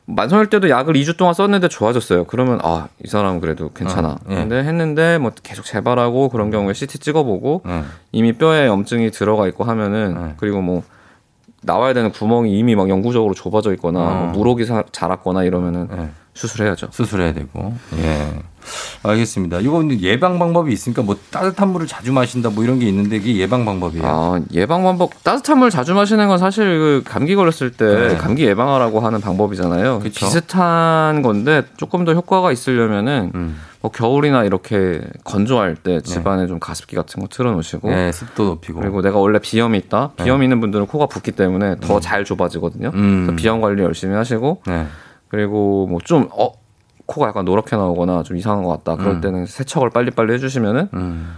만성일 0.06 0.46
때도 0.46 0.70
약을 0.70 0.94
2주 0.94 1.16
동안 1.16 1.32
썼는데 1.32 1.68
좋아졌어요. 1.68 2.24
그러면 2.24 2.58
아, 2.64 2.88
이 3.04 3.06
사람은 3.06 3.40
그래도 3.40 3.70
괜찮아. 3.72 4.08
어, 4.08 4.16
예. 4.30 4.34
근데 4.34 4.58
했는데 4.58 5.18
뭐 5.18 5.30
계속 5.40 5.64
재발하고 5.64 6.30
그런 6.30 6.50
경우에 6.50 6.72
CT 6.72 6.98
찍어보고 6.98 7.62
네. 7.64 7.84
이미 8.10 8.32
뼈에 8.32 8.66
염증이 8.66 9.12
들어가 9.12 9.46
있고 9.46 9.62
하면은 9.62 10.14
네. 10.20 10.34
그리고 10.38 10.62
뭐 10.62 10.82
나와야 11.66 11.92
되는 11.92 12.10
구멍이 12.12 12.56
이미 12.58 12.74
막 12.74 12.88
영구적으로 12.88 13.34
좁아져 13.34 13.72
있거나 13.74 14.00
어. 14.00 14.14
뭐 14.14 14.32
물혹이 14.32 14.64
사- 14.64 14.84
자랐거나 14.92 15.42
이러면은 15.44 15.88
네. 15.90 16.08
수술해야죠. 16.34 16.88
수술해야 16.92 17.32
되고. 17.34 17.74
예. 17.98 18.28
알겠습니다. 19.02 19.60
이건 19.60 20.00
예방 20.00 20.38
방법이 20.38 20.72
있으니까 20.72 21.02
뭐 21.02 21.16
따뜻한 21.30 21.68
물을 21.68 21.86
자주 21.86 22.12
마신다 22.12 22.50
뭐 22.50 22.64
이런 22.64 22.78
게 22.78 22.86
있는데 22.88 23.16
이게 23.16 23.36
예방 23.36 23.64
방법이에요. 23.64 24.04
아, 24.06 24.40
예방 24.52 24.82
방법 24.82 25.10
따뜻한 25.22 25.58
물 25.58 25.70
자주 25.70 25.94
마시는 25.94 26.28
건 26.28 26.38
사실 26.38 26.64
그 26.78 27.02
감기 27.06 27.36
걸렸을 27.36 27.70
때 27.72 28.08
네. 28.08 28.16
감기 28.16 28.44
예방하라고 28.44 29.00
하는 29.00 29.20
방법이잖아요. 29.20 30.00
그쵸. 30.00 30.26
비슷한 30.26 31.22
건데 31.22 31.62
조금 31.76 32.04
더 32.04 32.12
효과가 32.14 32.52
있으려면은 32.52 33.30
음. 33.34 33.56
뭐 33.86 33.90
겨울이나 33.92 34.42
이렇게 34.42 35.00
건조할 35.22 35.76
때 35.76 36.00
집안에 36.00 36.48
좀 36.48 36.58
가습기 36.58 36.96
같은 36.96 37.22
거 37.22 37.28
틀어 37.28 37.52
놓으시고 37.52 37.88
네, 37.88 38.10
습도 38.10 38.44
높이고. 38.46 38.80
그리고 38.80 39.00
내가 39.00 39.18
원래 39.18 39.38
비염이 39.38 39.78
있다. 39.78 40.10
비염이 40.16 40.44
있는 40.44 40.60
분들은 40.60 40.86
코가 40.88 41.06
붓기 41.06 41.32
때문에 41.32 41.76
더 41.80 42.00
잘 42.00 42.24
좁아지거든요. 42.24 42.90
음. 42.94 43.26
그래서 43.26 43.36
비염 43.40 43.60
관리 43.60 43.82
열심히 43.82 44.14
하시고 44.16 44.62
네. 44.66 44.86
그리고 45.28 45.86
뭐 45.86 46.00
좀 46.04 46.28
어, 46.36 46.50
코가 47.06 47.28
약간 47.28 47.44
노랗게 47.44 47.76
나오거나 47.76 48.24
좀 48.24 48.36
이상한 48.36 48.64
것 48.64 48.70
같다. 48.70 48.96
그럴 48.96 49.14
음. 49.16 49.20
때는 49.20 49.46
세척을 49.46 49.90
빨리빨리 49.90 50.32
해주시면은 50.34 50.88
음. 50.94 51.34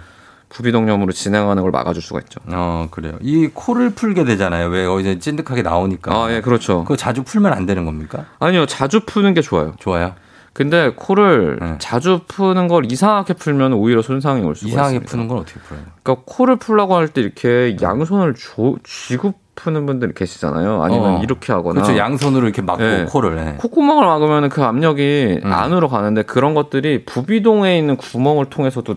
부비동염으로 0.49 1.13
진행하는 1.13 1.63
걸 1.63 1.71
막아줄 1.71 2.03
수가 2.03 2.21
있죠. 2.21 2.41
어, 2.47 2.89
그래요. 2.91 3.13
이 3.21 3.49
코를 3.53 3.91
풀게 3.91 4.25
되잖아요. 4.25 4.69
왜 4.69 4.87
어제 4.87 5.19
찐득하게 5.19 5.61
나오니까. 5.63 6.15
아, 6.15 6.33
예, 6.33 6.41
그렇죠. 6.41 6.85
그거 6.85 6.97
자주 6.97 7.23
풀면 7.23 7.53
안 7.53 7.67
되는 7.67 7.85
겁니까? 7.85 8.25
아니요, 8.39 8.65
자주 8.65 9.01
푸는 9.05 9.35
게 9.35 9.43
좋아요. 9.43 9.75
좋아요. 9.79 10.15
근데 10.59 10.91
코를 10.97 11.59
네. 11.61 11.75
자주 11.79 12.19
푸는 12.27 12.67
걸 12.67 12.91
이상하게 12.91 13.35
풀면 13.35 13.75
오히려 13.75 14.03
손상이 14.03 14.43
올 14.43 14.57
수가 14.57 14.69
이상하게 14.69 14.97
있습니다. 14.97 15.11
푸는 15.13 15.29
건 15.29 15.39
어떻게 15.39 15.61
풀어요? 15.61 15.85
그러니까 16.03 16.25
코를 16.27 16.57
풀라고 16.57 16.97
할 16.97 17.07
때 17.07 17.21
이렇게 17.21 17.77
양손을 17.81 18.35
조, 18.35 18.77
쥐고 18.83 19.35
푸는 19.55 19.87
분들이 19.87 20.13
계시잖아요. 20.15 20.83
아니면 20.83 21.15
어. 21.15 21.21
이렇게 21.23 21.53
하거나 21.53 21.83
그렇죠. 21.83 21.97
양손으로 21.97 22.45
이렇게 22.45 22.61
막고 22.61 22.83
네. 22.83 23.05
코를. 23.05 23.37
네. 23.37 23.55
콧구멍을 23.59 24.05
막으면 24.05 24.49
그 24.49 24.65
압력이 24.65 25.43
음. 25.45 25.53
안으로 25.53 25.89
가는데 25.89 26.23
그런 26.23 26.55
것들이 26.55 27.05
부비동에 27.05 27.79
있는 27.79 27.97
구멍을 27.97 28.47
통해서도 28.47 28.97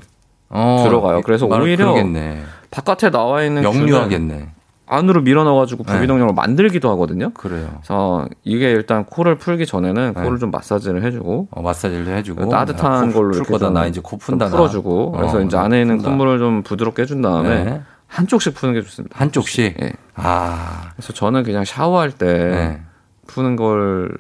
어, 0.50 0.84
들어가요. 0.84 1.22
그래서 1.22 1.46
말- 1.46 1.62
오히려 1.62 1.86
그러겠네. 1.94 2.42
바깥에 2.72 3.12
나와 3.12 3.44
있는 3.44 3.62
균을 3.62 3.82
역류하겠네. 3.82 4.50
안으로 4.92 5.22
밀어넣어가지고 5.22 5.84
네. 5.86 5.94
부비동염을 5.94 6.34
만들기도 6.34 6.90
하거든요. 6.92 7.30
그래요. 7.34 7.70
그래서 7.78 8.28
이게 8.44 8.70
일단 8.72 9.06
코를 9.06 9.36
풀기 9.36 9.66
전에는 9.66 10.14
네. 10.16 10.22
코를 10.24 10.38
좀 10.38 10.52
마사지를 10.52 11.04
해주고 11.04 11.48
어, 11.50 11.62
마사지를 11.62 12.08
해주고 12.18 12.50
따뜻한 12.50 12.94
야, 12.94 13.08
코 13.08 13.14
걸로 13.14 13.28
풀 13.30 13.36
이렇게 13.38 13.52
거다 13.54 13.66
좀- 13.68 13.74
나 13.74 13.86
이제 13.86 14.02
코좀 14.02 14.20
푼다 14.20 14.46
나. 14.46 14.52
풀어주고 14.52 15.14
그래서 15.14 15.38
어, 15.38 15.42
이제 15.42 15.56
안에 15.58 15.82
있는. 15.82 15.98
콧물을 16.00 16.40
좀 16.40 16.62
부드럽게 16.64 17.04
해준 17.04 17.22
다음에 17.22 17.64
네. 17.64 17.82
한쪽씩 18.08 18.54
푸는 18.56 18.74
게 18.74 18.82
좋습니다. 18.82 19.18
한쪽씩. 19.18 19.78
예. 19.82 19.94
아, 20.16 20.90
그래서 20.96 21.14
저는 21.14 21.44
그냥 21.44 21.64
샤워할 21.64 22.12
때 22.12 22.26
네. 22.28 22.82
푸는 23.28 23.56
걸 23.56 24.12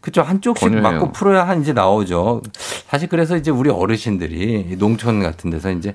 그쵸 0.00 0.22
한쪽씩 0.22 0.68
권유해요. 0.68 0.82
맞고 0.82 1.12
풀어야 1.12 1.46
한 1.46 1.60
이제 1.60 1.72
나오죠. 1.72 2.42
사실 2.88 3.08
그래서 3.08 3.36
이제 3.36 3.52
우리 3.52 3.70
어르신들이 3.70 4.66
이 4.72 4.76
농촌 4.76 5.22
같은 5.22 5.50
데서 5.50 5.70
이제 5.70 5.94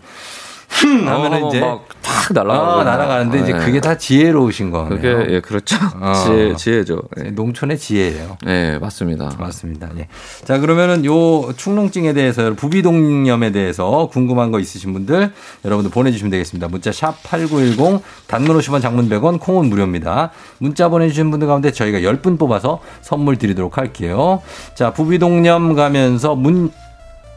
흠 0.70 1.08
하면은 1.08 1.44
어, 1.44 1.48
이제 1.48 1.60
막탁 1.62 2.34
날아가고 2.34 2.82
아, 2.82 2.84
날아가는데 2.84 3.40
이제 3.40 3.54
네. 3.54 3.60
그게 3.60 3.80
다 3.80 3.98
지혜로우신 3.98 4.70
거네요. 4.72 4.90
그게 4.90 5.34
예 5.36 5.40
그렇죠 5.40 5.78
어. 6.00 6.12
지혜 6.26 6.56
지혜죠. 6.56 7.02
예. 7.18 7.32
농촌의 7.32 7.78
지혜예요. 7.78 8.38
네 8.44 8.78
맞습니다. 8.80 9.32
맞습니다. 9.40 9.90
예. 9.98 10.08
자, 10.44 10.60
그러면은 10.60 11.06
요 11.06 11.54
축농증에 11.56 12.14
대해서 12.14 12.54
부비동염에 12.54 13.52
대해서 13.52 14.10
궁금한 14.12 14.52
거 14.52 14.60
있으신 14.60 14.94
분들 14.94 15.32
여러분들 15.64 15.92
보내주시면 15.92 16.32
되겠습니다. 16.32 16.68
문자 16.68 16.92
샵 16.92 17.22
8910 17.24 18.02
단문 18.28 18.58
50원 18.58 18.82
장문 18.82 19.10
100원 19.10 19.40
콩은 19.40 19.70
무료입니다. 19.70 20.32
문자 20.60 20.90
보내주신 20.90 21.32
분들 21.32 21.48
가운데 21.48 21.72
저희가 21.72 22.00
10분 22.00 22.38
뽑아서 22.38 22.82
선물 23.02 23.38
드리도록 23.38 23.78
할게요. 23.78 24.42
자, 24.76 24.92
부비동염 24.92 25.76
가면서 25.76 26.36
문 26.36 26.72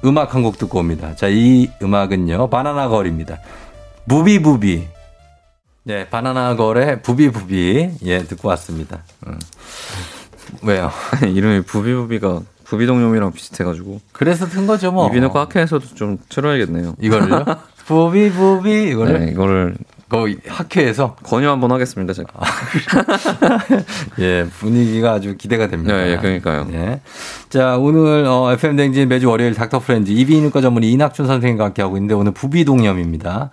음악 0.04 0.34
한 0.34 0.42
곡 0.42 0.58
듣고 0.58 0.78
옵니다. 0.78 1.14
자, 1.16 1.28
이 1.28 1.68
음악은요. 1.82 2.48
바나나 2.48 2.88
걸입니다. 2.88 3.38
부비부비. 4.08 4.88
네, 5.84 6.08
바나나 6.08 6.56
걸의 6.56 7.02
부비부비. 7.02 7.90
예, 8.04 8.18
듣고 8.24 8.48
왔습니다. 8.48 9.02
음. 9.26 9.38
왜요? 10.62 10.90
이름이 11.26 11.62
부비부비가 11.62 12.40
부비동염이랑 12.64 13.32
비슷해가지고. 13.32 14.00
그래서 14.12 14.46
튼 14.46 14.66
거죠, 14.66 14.92
뭐. 14.92 15.08
이비인후과 15.08 15.40
학회에서도 15.42 15.86
좀 15.94 16.18
틀어야겠네요. 16.28 16.94
이걸요? 17.00 17.44
부비부비, 17.86 18.90
이거를? 18.90 19.20
네, 19.26 19.32
이거를. 19.32 19.76
그 20.10 20.36
학회에서 20.46 21.14
권유 21.22 21.48
한번 21.48 21.70
하겠습니다, 21.72 22.12
제가. 22.12 22.28
아, 22.34 22.44
예, 24.18 24.44
분위기가 24.58 25.12
아주 25.12 25.36
기대가 25.36 25.68
됩니다. 25.68 25.96
네, 25.96 26.12
예, 26.12 26.16
그러니까요. 26.16 26.66
예. 26.72 27.00
자, 27.48 27.76
오늘 27.78 28.24
어, 28.26 28.52
FM 28.52 28.76
댕진 28.76 29.08
매주 29.08 29.28
월요일 29.30 29.54
닥터 29.54 29.78
프렌즈 29.78 30.10
이비인후과 30.10 30.60
전문 30.60 30.82
이낙준 30.82 31.26
선생님과 31.26 31.64
함께 31.66 31.82
하고 31.82 31.96
있는데 31.96 32.14
오늘 32.14 32.32
부비동염입니다. 32.32 33.50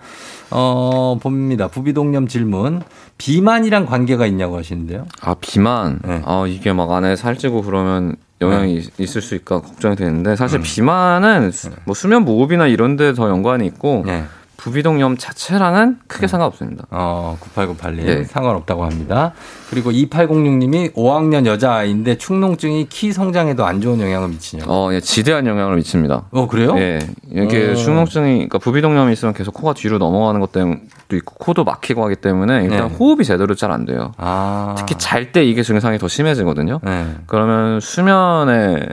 어, 0.49 1.17
봅니다. 1.21 1.67
부비동염 1.67 2.27
질문. 2.27 2.81
비만이랑 3.17 3.85
관계가 3.85 4.25
있냐고 4.25 4.57
하시는데요. 4.57 5.05
아, 5.21 5.35
비만. 5.39 5.99
네. 6.03 6.21
아, 6.25 6.45
이게 6.47 6.73
막 6.73 6.91
안에 6.91 7.15
살찌고 7.15 7.61
그러면 7.63 8.15
영향이 8.41 8.81
네. 8.81 8.89
있을 9.03 9.21
수 9.21 9.35
있을까 9.35 9.61
걱정이 9.61 9.95
되는데 9.95 10.35
사실 10.35 10.59
음. 10.59 10.63
비만은 10.63 11.51
네. 11.51 11.69
뭐 11.85 11.95
수면 11.95 12.23
무호흡이나 12.23 12.67
이런 12.67 12.95
데 12.95 13.13
더 13.13 13.29
연관이 13.29 13.65
있고 13.65 14.03
네. 14.05 14.23
부비동염 14.67 15.15
자체랑은 15.17 15.99
크게 16.07 16.25
음. 16.25 16.27
상관없습니다. 16.27 16.87
어, 16.91 17.37
9898님 17.55 18.05
예. 18.05 18.23
상관없다고 18.25 18.83
합니다. 18.83 19.31
그리고 19.69 19.91
2806님이 19.91 20.93
5학년 20.93 21.45
여자아이인데 21.45 22.17
축농증이 22.17 22.89
키 22.89 23.13
성장에도 23.13 23.65
안 23.65 23.79
좋은 23.79 24.01
영향을 24.01 24.27
미치냐고. 24.27 24.69
어, 24.71 24.93
예, 24.93 24.99
지대한 24.99 25.47
영향을 25.47 25.77
미칩니다. 25.77 26.23
어, 26.31 26.47
그래요? 26.47 26.73
예. 26.77 26.99
이게 27.31 27.69
어. 27.71 27.75
축농증이 27.75 28.33
그러니까 28.33 28.57
부비동염이 28.57 29.13
있으면 29.13 29.33
계속 29.33 29.53
코가 29.53 29.73
뒤로 29.73 29.99
넘어가는 29.99 30.41
것 30.41 30.51
때문도 30.51 31.15
있고 31.15 31.35
코도 31.35 31.63
막히고 31.63 32.03
하기 32.03 32.17
때문에 32.17 32.63
일단 32.63 32.89
네. 32.89 32.95
호흡이 32.95 33.23
제대로 33.23 33.55
잘 33.55 33.71
안 33.71 33.85
돼요. 33.85 34.13
아. 34.17 34.75
특히 34.77 34.95
잘 34.97 35.31
때 35.33 35.43
이게 35.43 35.61
증상이 35.63 35.97
더 35.97 36.07
심해지거든요. 36.07 36.79
네. 36.83 37.05
그러면 37.25 37.79
수면에 37.81 38.87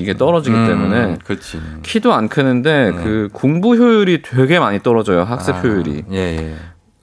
이게 0.00 0.16
떨어지기 0.16 0.56
음, 0.56 0.66
때문에 0.66 1.18
그치. 1.24 1.60
키도 1.82 2.12
안 2.12 2.28
크는데 2.28 2.90
네. 2.90 3.02
그 3.02 3.28
공부 3.32 3.76
효율이 3.76 4.22
되게 4.22 4.58
많이 4.58 4.80
떨어져요 4.80 5.22
학습 5.22 5.54
아, 5.56 5.60
효율이. 5.60 6.04
예, 6.12 6.16
예. 6.16 6.54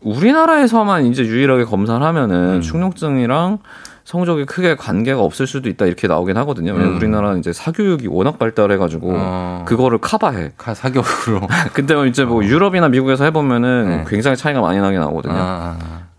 우리나라에서만 0.02 1.06
이제 1.06 1.24
유일하게 1.24 1.66
검사를 1.66 2.02
하면은 2.06 2.56
음. 2.56 2.62
축농증이랑 2.62 3.60
성적이 4.04 4.46
크게 4.46 4.76
관계가 4.76 5.20
없을 5.22 5.48
수도 5.48 5.68
있다 5.68 5.86
이렇게 5.86 6.08
나오긴 6.08 6.38
하거든요. 6.38 6.72
왜냐면 6.72 6.94
음. 6.94 6.96
우리나라는 6.98 7.40
이제 7.40 7.52
사교육이 7.52 8.08
워낙 8.08 8.40
발달해가지고 8.40 9.12
어. 9.14 9.66
그거를 9.68 9.98
커버해. 9.98 10.54
사교육으로. 10.58 11.42
근데 11.74 12.08
이제 12.08 12.24
뭐 12.24 12.42
어. 12.42 12.44
유럽이나 12.46 12.88
미국에서 12.88 13.26
해보면은 13.26 13.90
네. 13.90 14.06
굉장히 14.08 14.38
차이가 14.38 14.62
많이 14.62 14.80
나게 14.80 14.98
나오거든요. 14.98 15.36
아. 15.36 15.78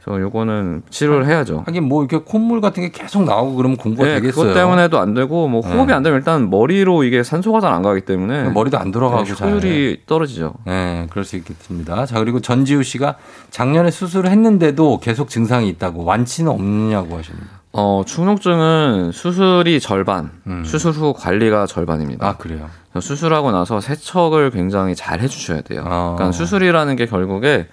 아, 0.08 0.14
아. 0.14 0.14
그래서 0.14 0.20
요거는 0.22 0.82
치료를 0.90 1.26
해야죠. 1.26 1.62
하긴 1.66 1.84
뭐 1.84 2.02
이렇게 2.04 2.24
콧물 2.24 2.60
같은 2.60 2.82
게 2.82 2.90
계속 2.90 3.24
나오고 3.24 3.56
그러면 3.56 3.76
공부가 3.76 4.08
네, 4.08 4.14
되겠어요. 4.16 4.48
그것 4.48 4.54
때문에도 4.54 4.98
안 4.98 5.14
되고 5.14 5.48
뭐 5.48 5.60
호흡이 5.60 5.86
네. 5.86 5.92
안 5.92 6.02
되면 6.02 6.18
일단 6.18 6.50
머리로 6.50 7.04
이게 7.04 7.22
산소가 7.22 7.60
잘 7.60 7.68
안 7.68 7.82
가기 7.82 8.00
때문에 8.00 8.48
머리도 8.48 8.78
안 8.78 8.90
돌아가고 8.90 9.24
네, 9.24 9.34
효율이 9.44 10.02
떨어지죠. 10.06 10.54
네, 10.64 11.06
그럴 11.10 11.24
수 11.24 11.36
있겠습니다. 11.36 12.06
자 12.06 12.18
그리고 12.18 12.40
전지우 12.40 12.82
씨가 12.82 13.16
작년에 13.50 13.90
수술을 13.90 14.30
했는데도 14.30 15.00
계속 15.00 15.28
증상이 15.28 15.68
있다고 15.68 16.04
완치는 16.04 16.50
없느냐고 16.50 17.18
하십니다. 17.18 17.46
어, 17.72 18.02
축농증은 18.06 19.12
수술이 19.12 19.78
절반, 19.80 20.30
음. 20.46 20.64
수술 20.64 20.92
후 20.92 21.12
관리가 21.12 21.66
절반입니다. 21.66 22.26
아, 22.26 22.36
그래요? 22.36 22.68
수술하고 22.98 23.52
나서 23.52 23.80
세척을 23.80 24.50
굉장히 24.50 24.94
잘 24.94 25.20
해주셔야 25.20 25.60
돼요. 25.60 25.82
어. 25.86 26.14
그러니까 26.16 26.32
수술이라는 26.32 26.96
게 26.96 27.04
결국에 27.06 27.68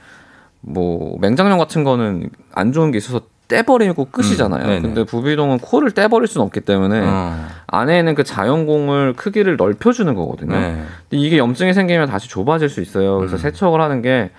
뭐 0.67 1.17
맹장염 1.19 1.57
같은 1.57 1.83
거는 1.83 2.29
안 2.53 2.71
좋은 2.71 2.91
게 2.91 2.97
있어서 2.97 3.21
떼버리고 3.47 4.05
끝이잖아요. 4.05 4.77
음, 4.77 4.81
근데 4.81 5.03
부비동은 5.03 5.59
코를 5.59 5.91
떼버릴 5.91 6.27
수는 6.27 6.45
없기 6.47 6.61
때문에 6.61 7.01
어. 7.05 7.45
안에 7.67 7.99
있는 7.99 8.15
그 8.15 8.23
자연공을 8.23 9.13
크기를 9.13 9.55
넓혀주는 9.55 10.13
거거든요. 10.15 10.59
네. 10.59 10.83
근데 11.09 11.23
이게 11.23 11.37
염증이 11.37 11.73
생기면 11.73 12.09
다시 12.09 12.27
좁아질 12.27 12.69
수 12.69 12.81
있어요. 12.81 13.17
그래서 13.17 13.35
음. 13.35 13.37
세척을 13.37 13.81
하는 13.81 14.01
게 14.01 14.31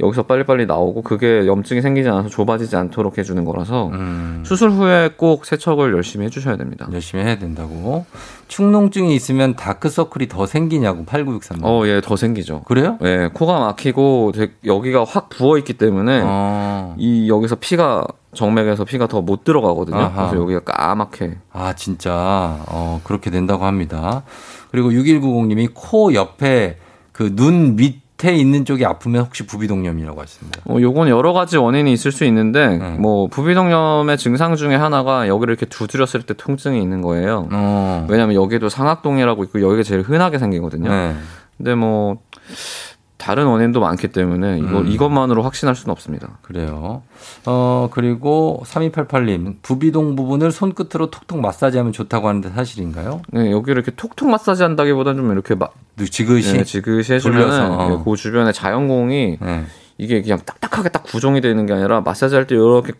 여기서 0.00 0.22
빨리빨리 0.24 0.66
나오고 0.66 1.02
그게 1.02 1.46
염증이 1.46 1.80
생기지 1.82 2.08
않아서 2.08 2.28
좁아지지 2.28 2.76
않도록 2.76 3.18
해주는 3.18 3.44
거라서 3.44 3.88
음. 3.88 4.42
수술 4.46 4.70
후에 4.70 5.10
꼭 5.16 5.44
세척을 5.44 5.92
열심히 5.92 6.26
해주셔야 6.26 6.56
됩니다. 6.56 6.88
열심히 6.92 7.24
해야 7.24 7.36
된다고. 7.38 8.06
축농증이 8.46 9.14
있으면 9.16 9.56
다크서클이 9.56 10.28
더 10.28 10.46
생기냐고 10.46 11.04
8963번. 11.04 11.60
어, 11.64 11.86
예, 11.86 12.00
더 12.02 12.14
생기죠. 12.16 12.62
그래요? 12.62 12.96
예, 13.02 13.28
코가 13.34 13.58
막히고 13.58 14.32
여기가 14.64 15.04
확 15.04 15.28
부어 15.30 15.58
있기 15.58 15.74
때문에 15.74 16.22
어. 16.24 16.94
이 16.96 17.28
여기서 17.28 17.56
피가 17.56 18.06
정맥에서 18.34 18.84
피가 18.84 19.08
더 19.08 19.20
못 19.20 19.42
들어가거든요. 19.42 19.96
아하. 19.98 20.28
그래서 20.28 20.42
여기가 20.44 20.60
까맣게. 20.60 21.38
아, 21.52 21.72
진짜. 21.74 22.58
어, 22.68 23.00
그렇게 23.02 23.30
된다고 23.30 23.64
합니다. 23.64 24.22
그리고 24.70 24.90
6190님이 24.90 25.70
코 25.74 26.14
옆에 26.14 26.76
그 27.12 27.34
눈 27.34 27.74
밑 27.76 28.00
밑에 28.18 28.34
있는 28.34 28.64
쪽이 28.64 28.84
아프면 28.84 29.24
혹시 29.24 29.46
부비동염이라고 29.46 30.20
하십니다. 30.20 30.60
어, 30.64 30.76
요건 30.80 31.08
여러 31.08 31.32
가지 31.32 31.56
원인이 31.56 31.92
있을 31.92 32.10
수 32.10 32.24
있는데 32.24 32.76
네. 32.76 32.90
뭐 32.98 33.28
부비동염의 33.28 34.18
증상 34.18 34.56
중에 34.56 34.74
하나가 34.74 35.28
여기를 35.28 35.52
이렇게 35.52 35.66
두드렸을 35.66 36.22
때 36.22 36.34
통증이 36.34 36.82
있는 36.82 37.00
거예요. 37.00 37.48
어. 37.50 38.06
왜냐하면 38.10 38.34
여기도 38.34 38.68
상악동이라고 38.68 39.44
있고 39.44 39.62
여기가 39.62 39.84
제일 39.84 40.02
흔하게 40.02 40.38
생기거든요. 40.38 40.90
네. 40.90 41.14
근데 41.56 41.74
뭐 41.76 42.18
다른 43.18 43.46
원인도 43.46 43.80
많기 43.80 44.08
때문에 44.08 44.58
이거 44.58 44.80
음. 44.80 44.86
이것만으로 44.86 45.42
확신할 45.42 45.74
수는 45.74 45.90
없습니다. 45.92 46.38
그래요. 46.42 47.02
어 47.44 47.88
그리고 47.90 48.62
3288님 48.64 49.56
부비동 49.62 50.14
부분을 50.14 50.52
손끝으로 50.52 51.10
톡톡 51.10 51.40
마사지하면 51.40 51.92
좋다고 51.92 52.28
하는데 52.28 52.48
사실인가요? 52.50 53.22
네 53.32 53.50
여기 53.50 53.72
이렇게 53.72 53.90
톡톡 53.90 54.30
마사지한다기보다는 54.30 55.20
좀 55.20 55.32
이렇게 55.32 55.56
막 55.56 55.74
지그시 55.98 56.52
네, 56.58 56.64
지그시 56.64 57.14
해주면 57.14 57.72
어. 57.72 58.02
그 58.04 58.16
주변에 58.16 58.52
자연공이 58.52 59.38
네. 59.40 59.64
이게 59.98 60.22
그냥 60.22 60.38
딱딱하게 60.46 60.90
딱 60.90 61.02
구정이 61.02 61.40
되는 61.40 61.66
게 61.66 61.72
아니라 61.72 62.00
마사지할 62.00 62.46
때 62.46 62.54
이렇게 62.54 62.92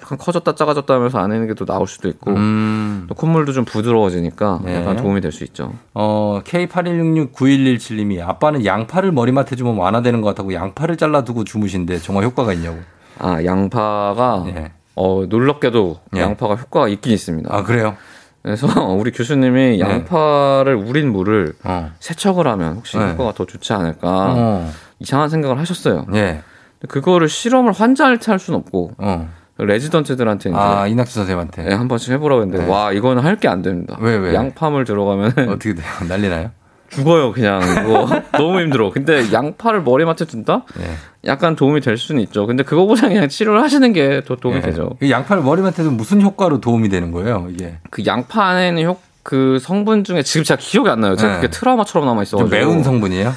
약간 0.00 0.16
커졌다 0.16 0.54
작아졌다 0.54 0.94
하면서 0.94 1.18
안에 1.18 1.34
있는 1.34 1.48
게 1.48 1.54
또 1.54 1.66
나올 1.66 1.86
수도 1.86 2.08
있고 2.08 2.30
음. 2.30 3.04
또 3.08 3.14
콧물도 3.14 3.52
좀 3.52 3.64
부드러워지니까 3.66 4.60
네. 4.64 4.76
약간 4.76 4.96
도움이 4.96 5.20
될 5.20 5.32
수 5.32 5.44
있죠. 5.44 5.74
어, 5.94 6.40
K81669117님이 6.44 8.20
아빠는 8.26 8.64
양파를 8.64 9.12
머리맡에 9.12 9.56
주면 9.56 9.76
완화되는 9.76 10.20
것 10.20 10.28
같다고 10.28 10.54
양파를 10.54 10.96
잘라두고 10.96 11.44
주무신데 11.44 11.98
정말 11.98 12.24
효과가 12.24 12.52
있냐고. 12.54 12.78
아 13.18 13.44
양파가 13.44 14.44
네. 14.46 14.72
어, 14.94 15.24
놀랍게도 15.28 16.00
네. 16.12 16.20
양파가 16.22 16.54
효과가 16.56 16.88
있긴 16.88 17.12
있습니다. 17.12 17.54
아 17.54 17.62
그래요? 17.62 17.96
그래서 18.42 18.66
우리 18.96 19.12
교수님이 19.12 19.78
네. 19.78 19.80
양파를 19.80 20.74
우린 20.74 21.12
물을 21.12 21.54
어. 21.64 21.90
세척을 22.00 22.46
하면 22.48 22.76
혹시 22.76 22.98
네. 22.98 23.12
효과가 23.12 23.32
더 23.34 23.44
좋지 23.46 23.72
않을까 23.72 24.08
어. 24.36 24.70
이상한 24.98 25.28
생각을 25.28 25.58
하셨어요. 25.58 26.06
네. 26.08 26.42
그거를 26.88 27.28
실험을 27.28 27.72
환자한테 27.72 28.32
할 28.32 28.38
수는 28.40 28.58
없고 28.60 28.92
어. 28.98 29.28
레지던트들한테 29.58 30.50
이제 30.50 30.58
아 30.58 30.86
이낙수 30.86 31.14
선생님한테 31.14 31.62
네, 31.64 31.74
한 31.74 31.88
번씩 31.88 32.12
해보라고 32.14 32.42
했는데 32.42 32.64
네. 32.64 32.70
와 32.70 32.92
이거는 32.92 33.22
할게 33.22 33.48
안 33.48 33.62
됩니다. 33.62 33.96
왜 34.00 34.16
왜? 34.16 34.34
양파물 34.34 34.84
들어가면 34.84 35.32
어떻게 35.50 35.74
돼요? 35.74 35.84
난리나요? 36.08 36.50
죽어요 36.88 37.32
그냥 37.32 37.62
이거 37.62 38.06
너무 38.36 38.60
힘들어. 38.60 38.90
근데 38.90 39.32
양파를 39.32 39.82
머리맡에 39.82 40.26
둔다? 40.26 40.64
네. 40.78 40.84
약간 41.24 41.56
도움이 41.56 41.80
될 41.80 41.96
수는 41.96 42.20
있죠. 42.22 42.46
근데 42.46 42.62
그거보다 42.64 43.08
그냥 43.08 43.28
치료를 43.28 43.62
하시는 43.62 43.92
게 43.94 44.20
더 44.26 44.36
도움이 44.36 44.60
네. 44.60 44.66
되죠. 44.66 44.90
양파를 45.08 45.42
머리맡에 45.42 45.76
두면 45.82 45.96
무슨 45.96 46.20
효과로 46.20 46.60
도움이 46.60 46.88
되는 46.90 47.10
거예요? 47.12 47.46
이게 47.50 47.78
그 47.90 48.04
양파 48.04 48.44
안에는 48.48 48.84
효, 48.84 48.98
그 49.22 49.58
성분 49.60 50.04
중에 50.04 50.22
지금 50.22 50.44
제가 50.44 50.58
기억이 50.60 50.90
안 50.90 51.00
나요. 51.00 51.16
제가 51.16 51.34
네. 51.36 51.40
그게 51.40 51.50
트라우마처럼 51.50 52.06
남아 52.06 52.22
있어가지고 52.24 52.50
매운 52.54 52.82
성분이에요? 52.82 53.32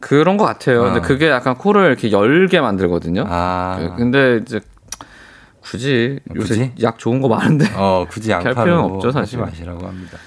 그런 0.00 0.36
것 0.38 0.44
같아요. 0.46 0.80
어. 0.80 0.84
근데 0.86 1.00
그게 1.00 1.28
약간 1.28 1.54
코를 1.56 1.86
이렇게 1.86 2.10
열게 2.10 2.60
만들거든요. 2.60 3.24
아. 3.28 3.76
그, 3.78 3.96
근데 3.96 4.40
이제 4.42 4.58
굳이 5.60 6.20
요새 6.34 6.48
굳이? 6.48 6.72
약 6.82 6.98
좋은 6.98 7.20
거 7.20 7.28
많은데. 7.28 7.66
어, 7.76 8.06
굳이 8.08 8.30
양파로 8.32 8.56
할 8.56 8.64
필요는 8.64 8.84
없죠, 8.84 9.10
사실. 9.10 9.38
마시라고 9.38 9.86
합니다. 9.86 10.18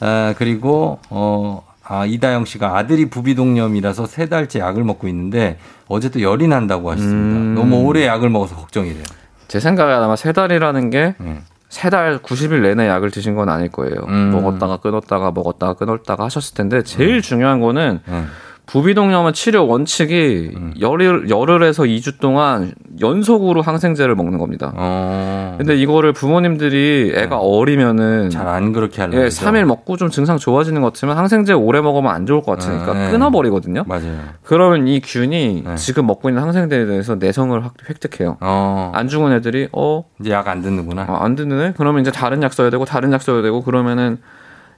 아, 0.00 0.34
그리고 0.38 0.98
어 1.10 1.66
아, 1.84 2.04
이다영 2.04 2.44
씨가 2.44 2.76
아들이 2.76 3.08
부비동염이라서 3.08 4.06
세 4.06 4.28
달째 4.28 4.58
약을 4.58 4.84
먹고 4.84 5.08
있는데 5.08 5.58
어제 5.88 6.10
또 6.10 6.20
열이 6.20 6.46
난다고 6.46 6.90
하셨습니다. 6.90 7.38
음. 7.38 7.54
너무 7.54 7.82
오래 7.84 8.06
약을 8.06 8.28
먹어서 8.28 8.56
걱정이래요. 8.56 9.04
제 9.48 9.58
생각에 9.58 9.94
아마 9.94 10.14
세 10.14 10.32
달이라는 10.32 10.90
게 10.90 11.14
음. 11.20 11.42
세달 11.70 12.18
90일 12.18 12.60
내내 12.60 12.86
약을 12.88 13.10
드신 13.10 13.34
건 13.34 13.48
아닐 13.48 13.70
거예요. 13.70 13.94
음. 14.08 14.30
먹었다가 14.32 14.78
끊었다가 14.78 15.32
먹었다가 15.32 15.74
끊었다가 15.74 16.24
하셨을 16.24 16.54
텐데 16.54 16.82
제일 16.82 17.16
음. 17.16 17.22
중요한 17.22 17.60
거는 17.60 18.00
음. 18.06 18.28
부비동염은 18.68 19.32
치료 19.32 19.66
원칙이 19.66 20.50
음. 20.54 20.74
열흘, 20.78 21.30
열흘에서 21.30 21.84
2주 21.84 22.20
동안 22.20 22.72
연속으로 23.00 23.62
항생제를 23.62 24.14
먹는 24.14 24.38
겁니다. 24.38 24.72
어. 24.76 25.54
근데 25.58 25.74
이거를 25.74 26.12
부모님들이 26.12 27.12
애가 27.16 27.28
네. 27.28 27.36
어리면은 27.40 28.28
잘 28.30 28.48
안 28.48 28.72
그렇게 28.72 29.00
하려고 29.02 29.22
예, 29.24 29.28
3일 29.28 29.64
먹고 29.64 29.96
좀 29.96 30.10
증상 30.10 30.36
좋아지는 30.38 30.80
것 30.82 30.92
같으면 30.92 31.16
항생제 31.18 31.52
오래 31.52 31.80
먹으면 31.80 32.10
안 32.12 32.24
좋을 32.26 32.42
것 32.42 32.58
같으니까 32.58 32.92
네. 32.94 33.10
끊어버리거든요. 33.10 33.84
맞아요. 33.86 34.18
그러면 34.42 34.86
이 34.88 35.00
균이 35.00 35.62
네. 35.66 35.74
지금 35.76 36.06
먹고 36.06 36.28
있는 36.28 36.42
항생제에 36.42 36.86
대해서 36.86 37.14
내성을 37.14 37.62
획득해요. 37.88 38.36
어. 38.40 38.92
안 38.94 39.08
죽은 39.08 39.32
애들이 39.32 39.68
어 39.72 40.04
이제 40.20 40.30
약 40.30 40.48
안 40.48 40.62
듣는구나. 40.62 41.04
어, 41.08 41.14
안 41.16 41.34
듣는 41.36 41.60
애? 41.60 41.74
그러면 41.76 42.00
이제 42.00 42.10
다른 42.10 42.42
약 42.42 42.54
써야 42.54 42.70
되고 42.70 42.84
다른 42.86 43.12
약 43.12 43.20
써야 43.22 43.42
되고 43.42 43.62
그러면은 43.62 44.18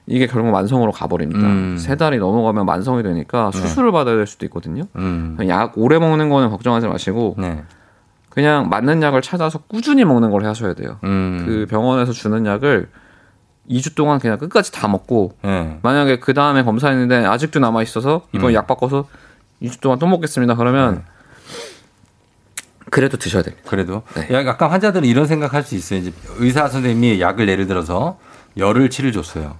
이게 0.07 0.27
결국 0.27 0.51
만성으로 0.51 0.91
가버립니다. 0.91 1.41
음. 1.41 1.77
세 1.77 1.95
달이 1.95 2.17
넘어가면 2.17 2.65
만성이 2.65 3.03
되니까 3.03 3.51
네. 3.53 3.59
수술을 3.59 3.89
네. 3.89 3.93
받아야 3.93 4.15
될 4.15 4.27
수도 4.27 4.45
있거든요. 4.47 4.83
음. 4.95 5.37
약 5.47 5.73
오래 5.75 5.99
먹는 5.99 6.29
거는 6.29 6.49
걱정하지 6.49 6.87
마시고 6.87 7.35
네. 7.37 7.63
그냥 8.29 8.69
맞는 8.69 9.01
약을 9.01 9.21
찾아서 9.21 9.59
꾸준히 9.67 10.05
먹는 10.05 10.31
걸 10.31 10.45
하셔야 10.45 10.73
돼요. 10.73 10.97
음. 11.03 11.43
그 11.45 11.65
병원에서 11.69 12.13
주는 12.13 12.45
약을 12.45 12.89
2주 13.69 13.95
동안 13.95 14.19
그냥 14.19 14.37
끝까지 14.37 14.71
다 14.71 14.87
먹고 14.87 15.33
네. 15.43 15.79
만약에 15.81 16.19
그 16.19 16.33
다음에 16.33 16.63
검사했는데 16.63 17.25
아직도 17.25 17.59
남아 17.59 17.83
있어서 17.83 18.27
이번 18.33 18.51
음. 18.51 18.53
약 18.55 18.67
바꿔서 18.67 19.07
2주 19.61 19.79
동안 19.81 19.99
또 19.99 20.07
먹겠습니다. 20.07 20.55
그러면 20.55 20.95
네. 20.95 21.01
그래도 22.89 23.17
드셔야 23.17 23.43
됩니다. 23.43 23.69
그래도 23.69 24.01
네. 24.15 24.27
약간 24.45 24.69
환자들은 24.69 25.07
이런 25.07 25.25
생각할 25.25 25.63
수 25.63 25.75
있어요. 25.75 25.99
이제 25.99 26.13
의사 26.37 26.67
선생님이 26.67 27.21
약을 27.21 27.47
예를 27.47 27.67
들어서 27.67 28.17
열흘치를 28.57 29.11
줬어요. 29.11 29.55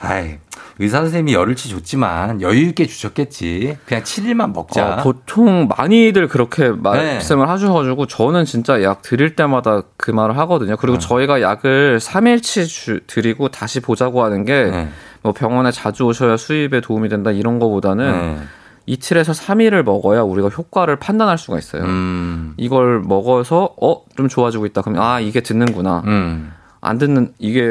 아이, 0.00 0.38
의사 0.78 0.98
선생님이 0.98 1.34
열흘치 1.34 1.68
줬지만 1.68 2.40
여유 2.42 2.62
있게 2.68 2.86
주셨겠지. 2.86 3.76
그냥 3.86 4.02
7일만 4.02 4.52
먹자. 4.54 4.94
어, 4.94 4.96
보통 5.02 5.68
많이들 5.76 6.28
그렇게 6.28 6.70
말씀을 6.70 7.46
네. 7.46 7.50
하셔가지고 7.50 8.06
저는 8.06 8.44
진짜 8.44 8.82
약 8.82 9.02
드릴 9.02 9.36
때마다 9.36 9.82
그 9.96 10.10
말을 10.10 10.36
하거든요. 10.38 10.76
그리고 10.76 10.98
네. 10.98 11.06
저희가 11.06 11.40
약을 11.42 11.98
3일치 12.00 12.66
주, 12.66 13.00
드리고 13.06 13.48
다시 13.48 13.80
보자고 13.80 14.24
하는 14.24 14.44
게뭐 14.44 14.70
네. 14.72 14.88
병원에 15.36 15.70
자주 15.70 16.04
오셔야 16.04 16.36
수입에 16.36 16.80
도움이 16.80 17.08
된다 17.08 17.30
이런 17.30 17.58
거보다는 17.58 18.12
네. 18.12 18.38
이틀에서 18.86 19.32
3일을 19.32 19.82
먹어야 19.82 20.20
우리가 20.22 20.48
효과를 20.48 20.96
판단할 20.96 21.38
수가 21.38 21.56
있어요. 21.58 21.84
음. 21.84 22.52
이걸 22.58 23.00
먹어서 23.00 23.74
어 23.80 24.04
좀 24.16 24.28
좋아지고 24.28 24.64
있다. 24.66 24.82
그럼 24.82 25.00
아 25.00 25.18
이게 25.20 25.40
듣는구나. 25.40 26.02
음. 26.06 26.52
안 26.84 26.98
듣는 26.98 27.32
이게 27.38 27.70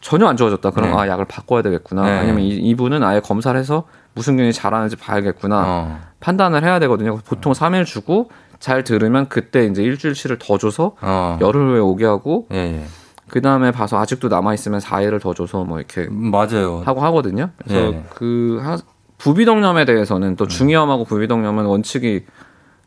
전혀 0.00 0.26
안 0.26 0.36
좋아졌다. 0.36 0.70
그럼 0.70 0.90
네. 0.90 0.96
아 0.96 1.08
약을 1.08 1.24
바꿔야 1.26 1.62
되겠구나. 1.62 2.02
네. 2.02 2.18
아니면 2.18 2.40
이, 2.40 2.48
이분은 2.48 3.02
아예 3.02 3.20
검사를 3.20 3.58
해서 3.58 3.84
무슨 4.14 4.36
균이 4.36 4.52
잘하는지 4.52 4.96
봐야겠구나. 4.96 5.64
어. 5.66 6.00
판단을 6.20 6.64
해야 6.64 6.78
되거든요. 6.80 7.18
보통 7.24 7.52
3일 7.52 7.86
주고 7.86 8.30
잘 8.58 8.82
들으면 8.82 9.28
그때 9.28 9.64
이제 9.64 9.82
일주일치를 9.82 10.38
더 10.40 10.58
줘서 10.58 10.96
어. 11.00 11.38
열흘 11.40 11.68
후에 11.68 11.78
오게 11.78 12.04
하고 12.04 12.48
예, 12.52 12.56
예. 12.56 12.84
그 13.28 13.40
다음에 13.40 13.70
봐서 13.70 13.98
아직도 13.98 14.28
남아 14.28 14.54
있으면 14.54 14.80
4일을 14.80 15.20
더 15.20 15.34
줘서 15.34 15.64
뭐 15.64 15.78
이렇게 15.78 16.08
맞아요 16.10 16.82
하고 16.84 17.00
하거든요. 17.02 17.50
그래서 17.58 17.92
예. 17.92 18.04
그 18.10 18.58
하, 18.60 18.78
부비동염에 19.18 19.84
대해서는 19.84 20.36
또 20.36 20.44
음. 20.44 20.48
중이염하고 20.48 21.04
부비동염은 21.04 21.64
원칙이 21.64 22.24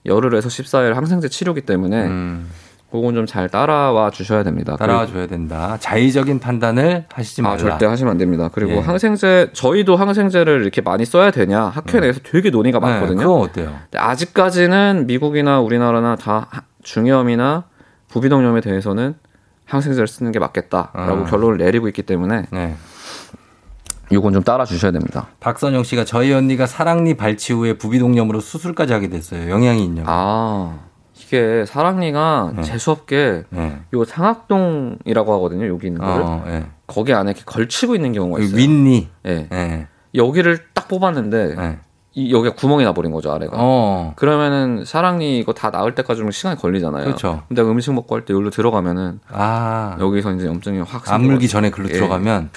열흘에서 0.05 0.49
14일 0.49 0.93
항생제 0.93 1.29
치료기 1.29 1.61
때문에 1.61 2.05
음. 2.05 2.49
그건 2.91 3.15
좀 3.15 3.25
잘 3.25 3.47
따라와 3.47 4.09
주셔야 4.11 4.43
됩니다. 4.43 4.75
따라와 4.75 5.05
줘야 5.05 5.25
된다. 5.25 5.77
자의적인 5.79 6.39
판단을 6.39 7.05
하시지 7.13 7.41
아, 7.41 7.43
말라. 7.43 7.53
아, 7.55 7.57
절대 7.57 7.85
하시면 7.85 8.11
안 8.11 8.17
됩니다. 8.17 8.49
그리고 8.53 8.73
예. 8.73 8.79
항생제 8.79 9.51
저희도 9.53 9.95
항생제를 9.95 10.61
이렇게 10.61 10.81
많이 10.81 11.05
써야 11.05 11.31
되냐 11.31 11.63
학회 11.63 11.93
네. 11.93 12.07
내에서 12.07 12.19
되게 12.23 12.49
논의가 12.49 12.79
네, 12.79 12.85
많거든요. 12.85 13.17
네, 13.19 13.23
그건 13.23 13.41
어때요? 13.41 13.75
아직까지는 13.95 15.05
미국이나 15.07 15.61
우리나라나 15.61 16.17
다 16.17 16.65
중염이나 16.83 17.63
부비동염에 18.09 18.59
대해서는 18.59 19.15
항생제를 19.65 20.07
쓰는 20.07 20.33
게 20.33 20.39
맞겠다라고 20.39 21.21
어. 21.21 21.25
결론을 21.25 21.57
내리고 21.57 21.87
있기 21.87 22.01
때문에 22.03 22.47
네. 22.51 22.75
이건 24.09 24.33
좀 24.33 24.43
따라 24.43 24.65
주셔야 24.65 24.91
됩니다. 24.91 25.27
박선영 25.39 25.83
씨가 25.83 26.03
저희 26.03 26.33
언니가 26.33 26.65
사랑니 26.65 27.13
발치 27.15 27.53
후에 27.53 27.77
부비동염으로 27.77 28.41
수술까지 28.41 28.91
하게 28.91 29.07
됐어요. 29.07 29.49
영향이 29.49 29.81
있냐고. 29.85 30.07
아. 30.11 30.90
이게 31.31 31.63
사랑니가 31.65 32.51
네. 32.57 32.61
재수없게 32.63 33.43
네. 33.49 33.79
요 33.93 34.03
상악동이라고 34.03 35.33
하거든요. 35.35 35.65
여기 35.67 35.87
있는 35.87 36.01
거를 36.01 36.21
어, 36.21 36.43
네. 36.45 36.65
거기 36.87 37.13
안에 37.13 37.31
이렇게 37.31 37.43
걸치고 37.45 37.95
있는 37.95 38.11
경우가 38.11 38.39
그 38.39 38.43
있어요. 38.43 38.57
윗니. 38.57 39.07
예. 39.25 39.47
네. 39.49 39.87
여기를 40.13 40.59
딱 40.73 40.89
뽑았는데 40.89 41.55
네. 41.55 41.79
이 42.13 42.33
여기가 42.33 42.55
구멍이 42.55 42.83
나버린 42.83 43.11
거죠 43.13 43.31
아래가. 43.31 43.55
어. 43.57 44.11
그러면은 44.17 44.83
사랑니 44.85 45.39
이거 45.39 45.53
다 45.53 45.71
나을 45.71 45.95
때까지 45.95 46.19
좀 46.19 46.29
시간이 46.29 46.57
걸리잖아요. 46.57 47.05
그렇죠. 47.05 47.43
근데 47.47 47.61
음식 47.61 47.93
먹고 47.93 48.15
할 48.15 48.25
때 48.25 48.33
여기로 48.33 48.49
들어가면은 48.49 49.21
아 49.29 49.95
여기서 49.99 50.33
이제 50.33 50.45
염증이 50.45 50.79
확. 50.81 51.09
안 51.11 51.21
물기 51.23 51.47
전에 51.47 51.69
글로 51.69 51.87
예. 51.89 51.93
들어가면 51.93 52.49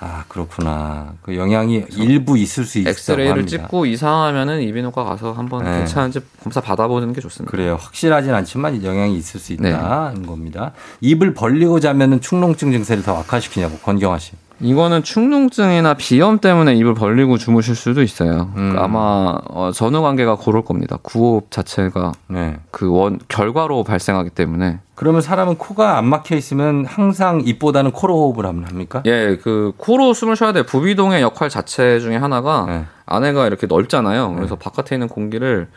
아 0.00 0.24
그렇구나. 0.26 1.12
그 1.22 1.36
영향이 1.36 1.84
일부 1.92 2.36
있을 2.36 2.64
수 2.64 2.78
있다고 2.80 2.90
엑스레이를 2.90 3.32
합니다. 3.42 3.48
찍고 3.48 3.86
이상하면은 3.86 4.60
이비인후과 4.62 5.04
가서 5.04 5.32
한번 5.32 5.62
네. 5.64 5.78
괜찮은지 5.78 6.18
검사 6.42 6.60
받아보는 6.60 7.12
게 7.12 7.20
좋습니다. 7.20 7.48
그래요. 7.52 7.76
확실하진 7.80 8.34
않지만 8.34 8.82
영향이 8.82 9.16
있을 9.16 9.38
수 9.38 9.52
있다는 9.52 10.22
네. 10.22 10.26
겁니다. 10.26 10.72
입을 11.00 11.32
벌리고 11.32 11.78
자면은 11.78 12.20
축농증 12.20 12.72
증세를 12.72 13.04
더 13.04 13.16
악화시키냐고 13.18 13.78
권경하 13.78 14.18
씨. 14.18 14.32
이거는 14.60 15.02
축농증이나 15.02 15.94
비염 15.94 16.38
때문에 16.38 16.74
입을 16.76 16.94
벌리고 16.94 17.36
주무실 17.36 17.74
수도 17.74 18.02
있어요. 18.02 18.50
음. 18.56 18.74
아마 18.78 19.36
어, 19.50 19.70
전후 19.72 20.00
관계가 20.02 20.36
고를 20.36 20.62
겁니다. 20.62 20.98
구호흡 21.02 21.50
자체가 21.50 22.12
네. 22.28 22.56
그원 22.70 23.18
결과로 23.28 23.84
발생하기 23.84 24.30
때문에. 24.30 24.78
그러면 24.94 25.20
사람은 25.20 25.56
코가 25.56 25.98
안 25.98 26.06
막혀 26.06 26.36
있으면 26.36 26.86
항상 26.86 27.42
입보다는 27.44 27.90
코로 27.90 28.14
호흡을 28.14 28.46
합니까? 28.46 29.02
예, 29.04 29.36
그 29.42 29.72
코로 29.76 30.14
숨을 30.14 30.36
쉬어야 30.36 30.52
돼. 30.52 30.62
부비동의 30.64 31.20
역할 31.20 31.50
자체 31.50 32.00
중에 32.00 32.16
하나가 32.16 32.64
네. 32.66 32.84
안에가 33.04 33.46
이렇게 33.46 33.66
넓잖아요. 33.66 34.34
그래서 34.36 34.54
네. 34.56 34.58
바깥에 34.64 34.94
있는 34.96 35.08
공기를 35.08 35.68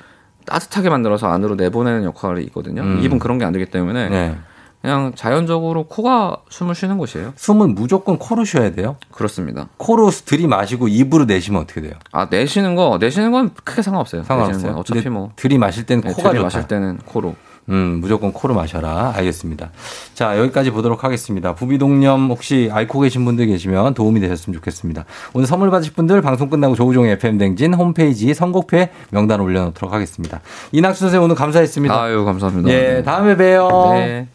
따뜻하게 0.46 0.90
만들어서 0.90 1.28
안으로 1.28 1.56
내보내는 1.56 2.06
역할이 2.06 2.44
있거든요. 2.46 2.82
음. 2.82 3.02
입은 3.04 3.20
그런 3.20 3.38
게 3.40 3.46
안 3.46 3.52
되기 3.52 3.66
때문에 3.66 4.10
네. 4.10 4.38
그냥 4.82 5.12
자연적으로 5.16 5.84
코가 5.84 6.38
숨을 6.50 6.74
쉬는 6.74 6.98
곳이에요. 6.98 7.34
숨은 7.36 7.76
무조건 7.76 8.18
코로 8.18 8.46
쉬어야 8.46 8.72
돼요? 8.72 8.96
그렇습니다. 9.12 9.68
코로 9.78 10.10
들이마시고 10.10 10.88
입으로 10.88 11.26
내쉬면 11.26 11.62
어떻게 11.62 11.82
돼요? 11.82 11.94
아 12.12 12.28
내쉬는 12.30 12.76
거 12.76 12.98
내쉬는 13.00 13.32
건 13.32 13.52
크게 13.64 13.82
상관없어요. 13.82 14.24
상관없어요. 14.24 14.74
어차피 14.74 15.10
뭐 15.10 15.32
들이마실 15.36 15.86
때는 15.86 16.04
네, 16.04 16.14
코가 16.14 16.32
들이마실 16.32 16.68
때는 16.68 16.98
코로. 17.06 17.36
음, 17.70 18.00
무조건 18.02 18.34
코로 18.34 18.56
마셔라. 18.56 19.14
알겠습니다. 19.16 19.70
자, 20.16 20.40
여기까지 20.40 20.72
보도록 20.72 21.04
하겠습니다. 21.04 21.54
부비동염 21.54 22.30
혹시 22.30 22.70
앓고 22.74 23.02
계신 23.02 23.24
분들 23.26 23.46
계시면 23.46 23.94
도움이 23.94 24.20
되셨으면 24.22 24.56
좋겠습니다. 24.56 25.06
오늘 25.34 25.46
선물 25.46 25.70
받으실 25.70 25.94
분들 25.94 26.22
방송 26.22 26.50
끝나고 26.50 26.74
조우종의 26.74 27.12
FM댕진 27.14 27.76
홈페이지 27.76 28.34
선곡표 28.34 28.88
명단 29.12 29.40
올려놓도록 29.40 29.94
하겠습니다. 29.94 30.42
이낙수 30.72 31.02
선생님 31.02 31.26
오늘 31.26 31.36
감사했습니다. 31.36 32.02
아유, 32.02 32.26
감사합니다. 32.26 32.70
예, 32.72 33.04
다음에 33.04 33.38
봬요. 33.38 33.92
네. 33.94 34.28